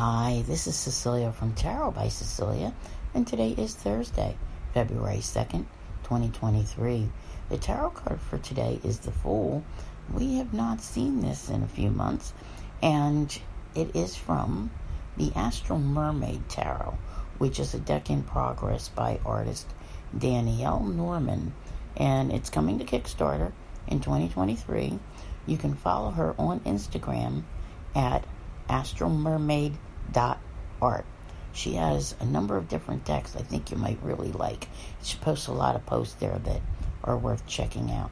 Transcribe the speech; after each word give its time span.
Hi, 0.00 0.44
this 0.46 0.68
is 0.68 0.76
Cecilia 0.76 1.32
from 1.32 1.54
Tarot 1.54 1.90
by 1.90 2.06
Cecilia, 2.06 2.72
and 3.14 3.26
today 3.26 3.50
is 3.58 3.74
Thursday, 3.74 4.36
February 4.72 5.16
2nd, 5.16 5.66
2023. 6.04 7.10
The 7.48 7.58
tarot 7.58 7.90
card 7.90 8.20
for 8.20 8.38
today 8.38 8.78
is 8.84 9.00
the 9.00 9.10
Fool. 9.10 9.64
We 10.14 10.36
have 10.36 10.54
not 10.54 10.82
seen 10.82 11.20
this 11.20 11.50
in 11.50 11.64
a 11.64 11.66
few 11.66 11.90
months, 11.90 12.32
and 12.80 13.36
it 13.74 13.96
is 13.96 14.14
from 14.14 14.70
the 15.16 15.32
Astral 15.34 15.80
Mermaid 15.80 16.48
Tarot, 16.48 16.96
which 17.38 17.58
is 17.58 17.74
a 17.74 17.80
deck 17.80 18.08
in 18.08 18.22
progress 18.22 18.88
by 18.88 19.18
artist 19.26 19.66
Danielle 20.16 20.84
Norman, 20.84 21.54
and 21.96 22.30
it's 22.30 22.50
coming 22.50 22.78
to 22.78 22.84
Kickstarter 22.84 23.50
in 23.88 23.98
2023. 23.98 24.96
You 25.46 25.56
can 25.58 25.74
follow 25.74 26.12
her 26.12 26.36
on 26.38 26.60
Instagram 26.60 27.42
at 27.96 28.24
astralmermaid.art. 30.12 31.04
She 31.52 31.74
has 31.74 32.14
a 32.20 32.24
number 32.24 32.56
of 32.56 32.68
different 32.68 33.04
decks 33.04 33.34
I 33.34 33.42
think 33.42 33.70
you 33.70 33.76
might 33.76 33.98
really 34.02 34.32
like. 34.32 34.68
She 35.02 35.18
posts 35.18 35.48
a 35.48 35.52
lot 35.52 35.76
of 35.76 35.86
posts 35.86 36.14
there 36.14 36.38
that 36.44 36.60
are 37.04 37.16
worth 37.16 37.46
checking 37.46 37.90
out. 37.90 38.10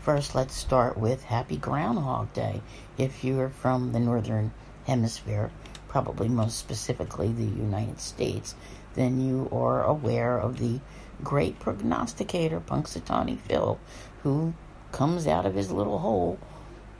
First, 0.00 0.34
let's 0.34 0.54
start 0.54 0.96
with 0.96 1.24
Happy 1.24 1.56
Groundhog 1.56 2.32
Day. 2.32 2.62
If 2.98 3.24
you're 3.24 3.48
from 3.48 3.92
the 3.92 4.00
Northern 4.00 4.52
Hemisphere, 4.86 5.50
probably 5.88 6.28
most 6.28 6.58
specifically 6.58 7.32
the 7.32 7.44
United 7.44 8.00
States, 8.00 8.54
then 8.94 9.20
you 9.20 9.48
are 9.52 9.84
aware 9.84 10.38
of 10.38 10.58
the 10.58 10.80
great 11.22 11.58
prognosticator 11.58 12.60
Punxsutawney 12.60 13.38
Phil, 13.38 13.78
who 14.22 14.54
comes 14.92 15.26
out 15.26 15.46
of 15.46 15.54
his 15.54 15.72
little 15.72 15.98
hole 15.98 16.38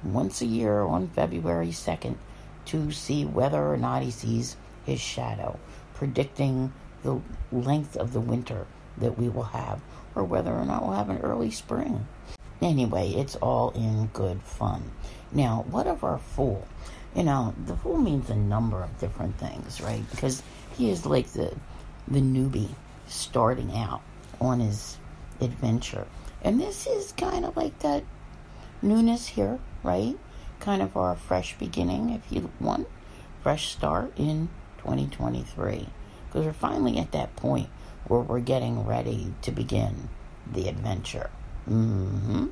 once 0.03 0.41
a 0.41 0.47
year 0.47 0.81
on 0.83 1.09
February 1.09 1.69
2nd 1.69 2.17
to 2.67 2.91
see 2.93 3.25
whether 3.25 3.73
or 3.73 3.77
not 3.77 4.03
he 4.03 4.11
sees 4.11 4.57
his 4.85 5.01
shadow, 5.01 5.59
predicting 5.95 6.73
the 7.03 7.21
length 7.53 7.97
of 7.97 8.13
the 8.13 8.21
winter 8.21 8.67
that 8.99 9.19
we 9.19 9.29
will 9.29 9.45
have, 9.45 9.81
or 10.15 10.25
whether 10.25 10.53
or 10.53 10.65
not 10.65 10.83
we'll 10.83 10.97
have 10.97 11.11
an 11.11 11.21
early 11.21 11.51
spring. 11.51 12.07
Anyway, 12.61 13.11
it's 13.11 13.37
all 13.37 13.71
in 13.71 14.07
good 14.09 14.41
fun. 14.43 14.91
Now, 15.33 15.65
what 15.71 15.87
of 15.87 16.05
our 16.05 16.19
fool? 16.19 16.67
You 17.15 17.25
know, 17.25 17.55
the 17.67 17.77
fool 17.77 17.99
means 17.99 18.31
a 18.31 18.37
number 18.37 18.83
of 18.83 18.99
different 18.99 19.39
things, 19.39 19.81
right? 19.81 20.03
Because 20.11 20.43
he 20.77 20.91
is 20.91 21.07
like 21.07 21.29
the 21.29 21.55
the 22.09 22.21
newbie 22.21 22.75
starting 23.09 23.75
out 23.77 24.01
on 24.41 24.61
his 24.61 24.97
adventure. 25.41 26.07
And 26.43 26.61
this 26.61 26.87
is 26.87 27.13
kind 27.13 27.45
of 27.45 27.57
like 27.57 27.79
that 27.81 28.05
newness 28.83 29.27
here, 29.27 29.59
right? 29.83 30.17
Kind 30.61 30.83
of 30.83 30.97
our 30.97 31.17
fresh 31.17 31.57
beginning, 31.59 32.11
if 32.11 32.31
you 32.31 32.51
want, 32.61 32.89
fresh 33.43 33.73
start 33.73 34.13
in 34.17 34.49
2023. 34.79 35.89
Because 36.27 36.47
we're 36.47 36.53
finally 36.53 36.99
at 36.99 37.13
that 37.13 37.37
point 37.37 37.69
where 38.07 38.21
we're 38.21 38.41
getting 38.41 38.85
ready 38.87 39.33
to 39.43 39.51
begin 39.51 40.09
the 40.53 40.69
adventure. 40.69 41.31
Mm-hmm. 41.69 42.47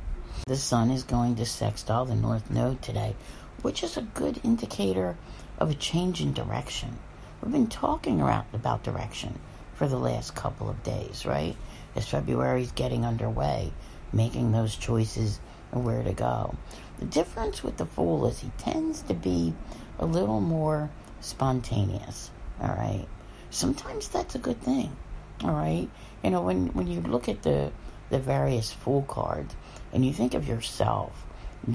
The 0.47 0.57
sun 0.57 0.91
is 0.91 1.05
going 1.05 1.37
to 1.37 1.47
sextile 1.47 2.05
the 2.05 2.17
north 2.17 2.51
node 2.51 2.83
today, 2.83 3.15
which 3.63 3.83
is 3.83 3.97
a 3.97 4.03
good 4.03 4.41
indicator 4.43 5.17
of 5.59 5.71
a 5.71 5.75
change 5.75 6.21
in 6.21 6.33
direction. 6.33 6.99
We've 7.41 7.53
been 7.53 7.69
talking 7.69 8.21
around 8.21 8.47
about 8.53 8.83
direction 8.83 9.39
for 9.75 9.89
the 9.89 9.99
last 9.99 10.35
couple 10.35 10.69
of 10.69 10.83
days, 10.83 11.25
right? 11.25 11.57
As 11.95 12.09
February's 12.09 12.73
getting 12.73 13.05
underway, 13.05 13.73
making 14.13 14.53
those 14.53 14.77
choices 14.77 15.41
and 15.75 15.85
where 15.85 16.03
to 16.03 16.13
go. 16.13 16.55
The 17.01 17.07
difference 17.07 17.63
with 17.63 17.77
the 17.77 17.87
fool 17.87 18.27
is 18.27 18.39
he 18.39 18.51
tends 18.57 19.03
to 19.03 19.15
be 19.15 19.53
a 19.99 20.07
little 20.07 20.41
more 20.41 20.89
spontaneous. 21.21 22.31
All 22.61 22.69
right. 22.69 23.07
Sometimes 23.51 24.09
that's 24.09 24.37
a 24.37 24.39
good 24.39 24.61
thing. 24.63 24.97
All 25.43 25.53
right. 25.53 25.89
You 26.23 26.31
know, 26.31 26.43
when 26.43 26.69
when 26.69 26.87
you 26.87 27.01
look 27.01 27.29
at 27.29 27.43
the 27.43 27.73
the 28.11 28.19
various 28.21 28.73
fool 28.73 29.03
cards 29.03 29.55
and 29.93 30.07
you 30.07 30.13
think 30.13 30.35
of 30.35 30.47
yourself 30.47 31.27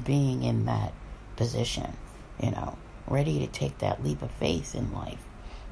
being 0.05 0.43
in 0.43 0.65
that 0.65 0.93
position, 1.35 1.91
you 2.41 2.51
know, 2.51 2.77
ready 3.07 3.39
to 3.39 3.47
take 3.47 3.79
that 3.79 4.03
leap 4.03 4.21
of 4.21 4.31
faith 4.31 4.75
in 4.75 4.93
life. 4.93 5.19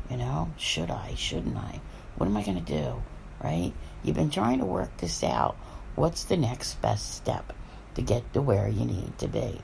You 0.10 0.18
know, 0.18 0.52
should 0.58 0.90
I? 0.90 1.14
Shouldn't 1.16 1.58
I? 1.58 1.80
What 2.18 2.28
am 2.28 2.38
I 2.38 2.44
going 2.44 2.64
to 2.64 2.74
do? 2.74 3.02
Right? 3.44 3.74
You've 4.04 4.16
been 4.16 4.30
trying 4.30 4.60
to 4.60 4.66
work 4.66 4.98
this 4.98 5.24
out. 5.24 5.56
What's 5.96 6.24
the 6.26 6.38
next 6.38 6.82
best 6.82 7.16
step? 7.16 7.54
To 7.98 8.02
get 8.04 8.32
to 8.32 8.42
where 8.44 8.68
you 8.68 8.86
need 8.86 9.18
to 9.18 9.28
be. 9.28 9.60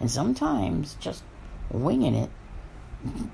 And 0.00 0.10
sometimes 0.10 0.96
just 0.98 1.22
winging 1.70 2.16
it 2.16 2.30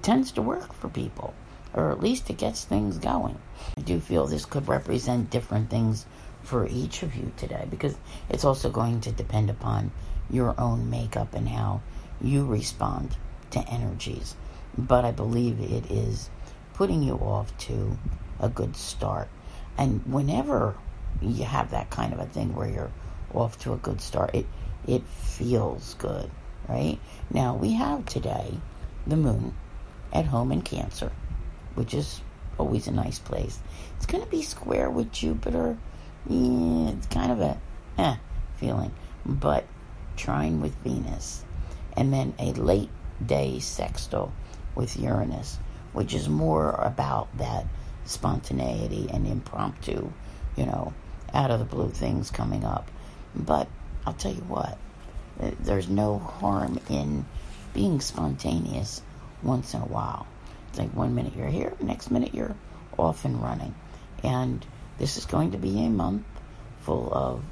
tends 0.03 0.31
to 0.33 0.43
work 0.43 0.75
for 0.75 0.89
people, 0.89 1.33
or 1.73 1.91
at 1.91 2.03
least 2.03 2.29
it 2.29 2.37
gets 2.37 2.63
things 2.63 2.99
going. 2.99 3.39
I 3.79 3.81
do 3.81 3.99
feel 3.99 4.27
this 4.27 4.45
could 4.45 4.69
represent 4.69 5.31
different 5.31 5.71
things 5.71 6.05
for 6.43 6.67
each 6.67 7.03
of 7.03 7.17
you 7.17 7.33
today 7.39 7.67
because 7.71 7.97
it's 8.29 8.45
also 8.45 8.69
going 8.71 9.01
to 9.01 9.13
depend 9.13 9.49
upon 9.49 9.91
your 10.29 10.55
own 10.61 10.91
makeup 10.91 11.35
and 11.35 11.49
how 11.49 11.81
you 12.21 12.45
respond 12.45 13.17
to 13.53 13.67
energies. 13.71 14.37
But 14.77 15.07
I 15.07 15.13
believe 15.13 15.61
it 15.61 15.91
is 15.91 16.29
putting 16.75 17.03
you 17.03 17.15
off 17.15 17.57
to 17.69 17.97
a 18.39 18.51
good 18.51 18.77
start. 18.77 19.29
And 19.79 20.03
whenever 20.13 20.77
you 21.23 21.45
have 21.45 21.71
that 21.71 21.89
kind 21.89 22.13
of 22.13 22.21
a 22.21 22.27
thing 22.27 22.55
where 22.55 22.69
you're 22.69 22.93
off 23.35 23.59
to 23.61 23.73
a 23.73 23.77
good 23.79 24.01
start. 24.01 24.35
It 24.35 24.47
it 24.87 25.03
feels 25.07 25.95
good, 25.95 26.31
right? 26.69 26.99
Now 27.31 27.55
we 27.57 27.73
have 27.73 28.05
today 28.07 28.55
the 29.07 29.17
moon 29.17 29.55
at 30.13 30.27
home 30.27 30.53
in 30.53 30.63
Cancer, 30.63 31.13
which 31.75 31.95
is 31.95 32.21
always 32.59 32.87
a 32.87 32.93
nice 32.93 33.19
place. 33.19 33.59
It's 33.97 34.07
going 34.07 34.23
to 34.23 34.31
be 34.31 34.43
square 34.43 34.91
with 34.91 35.13
Jupiter. 35.13 35.77
Yeah, 36.29 36.91
it's 36.91 37.07
kind 37.07 37.33
of 37.33 37.41
a 37.41 37.59
eh 37.99 38.17
feeling, 38.57 38.93
but 39.25 39.65
trine 40.17 40.61
with 40.61 40.75
Venus, 40.85 41.45
and 41.97 42.13
then 42.13 42.35
a 42.39 42.53
late 42.53 42.91
day 43.25 43.59
sextile 43.59 44.33
with 44.75 44.99
Uranus, 44.99 45.59
which 45.93 46.15
is 46.15 46.29
more 46.29 46.73
about 46.73 47.37
that 47.39 47.67
spontaneity 48.05 49.09
and 49.13 49.27
impromptu, 49.27 50.11
you 50.57 50.67
know, 50.67 50.93
out 51.35 51.51
of 51.51 51.59
the 51.59 51.65
blue 51.65 51.91
things 51.91 52.31
coming 52.31 52.65
up. 52.65 52.91
But 53.35 53.69
I'll 54.07 54.13
tell 54.13 54.33
you 54.33 54.43
what, 54.43 54.79
eh, 55.41 55.53
there's 55.61 55.89
no 55.89 56.19
harm 56.19 56.79
in 56.89 57.25
being 57.73 58.01
spontaneous 58.01 59.03
once 59.43 59.75
in 59.75 59.81
a 59.81 59.87
while. 59.87 60.27
It's 60.69 60.79
like 60.79 60.95
one 60.95 61.15
minute 61.15 61.35
you're 61.37 61.49
here, 61.49 61.73
next 61.81 62.11
minute 62.11 62.35
you're 62.35 62.55
off 62.99 63.25
and 63.25 63.43
running. 63.43 63.75
And 64.23 64.65
this 64.99 65.17
is 65.17 65.27
going 65.27 65.53
to 65.53 65.59
be 65.59 65.85
a 65.85 65.89
month 65.89 66.25
full 66.83 67.13
of, 67.13 67.43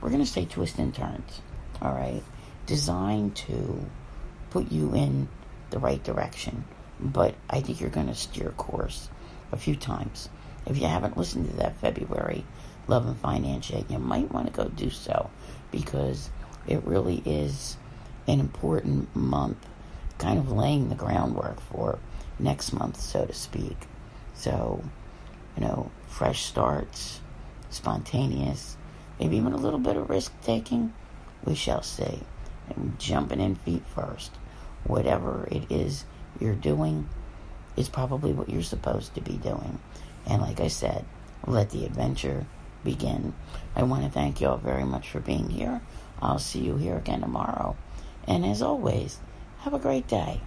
we're 0.00 0.10
going 0.10 0.24
to 0.24 0.30
say 0.30 0.44
twists 0.44 0.78
and 0.78 0.94
turns, 0.94 1.40
all 1.80 1.92
right? 1.92 2.22
Designed 2.66 3.36
to 3.36 3.84
put 4.50 4.70
you 4.70 4.94
in 4.94 5.28
the 5.70 5.78
right 5.78 6.02
direction. 6.02 6.64
But 6.98 7.34
I 7.48 7.60
think 7.60 7.80
you're 7.80 7.90
going 7.90 8.08
to 8.08 8.14
steer 8.14 8.50
course 8.50 9.08
a 9.52 9.56
few 9.56 9.76
times. 9.76 10.28
If 10.66 10.78
you 10.78 10.86
haven't 10.86 11.16
listened 11.16 11.50
to 11.50 11.56
that 11.56 11.80
February 11.80 12.44
Love 12.90 13.06
and 13.06 13.16
Finance 13.18 13.70
yet, 13.70 13.88
you 13.88 14.00
might 14.00 14.32
want 14.32 14.48
to 14.48 14.52
go 14.52 14.68
do 14.68 14.90
so 14.90 15.30
because 15.70 16.28
it 16.66 16.82
really 16.84 17.22
is 17.24 17.76
an 18.26 18.40
important 18.40 19.14
month, 19.14 19.64
kind 20.18 20.40
of 20.40 20.50
laying 20.50 20.88
the 20.88 20.96
groundwork 20.96 21.60
for 21.60 22.00
next 22.40 22.72
month, 22.72 23.00
so 23.00 23.24
to 23.24 23.32
speak. 23.32 23.76
So, 24.34 24.82
you 25.56 25.64
know, 25.64 25.92
fresh 26.08 26.42
starts, 26.42 27.20
spontaneous, 27.70 28.76
maybe 29.20 29.36
even 29.36 29.52
a 29.52 29.56
little 29.56 29.78
bit 29.78 29.96
of 29.96 30.10
risk 30.10 30.32
taking. 30.42 30.92
We 31.44 31.54
shall 31.54 31.82
see. 31.82 32.18
And 32.68 32.98
jumping 32.98 33.40
in 33.40 33.54
feet 33.54 33.84
first. 33.94 34.32
Whatever 34.82 35.46
it 35.52 35.70
is 35.70 36.04
you're 36.40 36.56
doing 36.56 37.08
is 37.76 37.88
probably 37.88 38.32
what 38.32 38.48
you're 38.48 38.62
supposed 38.62 39.14
to 39.14 39.20
be 39.20 39.36
doing. 39.36 39.78
And 40.26 40.42
like 40.42 40.58
I 40.58 40.66
said, 40.68 41.04
let 41.46 41.70
the 41.70 41.84
adventure 41.84 42.46
begin. 42.84 43.34
I 43.74 43.82
want 43.82 44.04
to 44.04 44.10
thank 44.10 44.40
you 44.40 44.48
all 44.48 44.58
very 44.58 44.84
much 44.84 45.08
for 45.08 45.20
being 45.20 45.50
here. 45.50 45.80
I'll 46.20 46.38
see 46.38 46.60
you 46.60 46.76
here 46.76 46.96
again 46.96 47.20
tomorrow. 47.20 47.76
And 48.26 48.44
as 48.44 48.62
always, 48.62 49.18
have 49.60 49.74
a 49.74 49.78
great 49.78 50.06
day. 50.06 50.40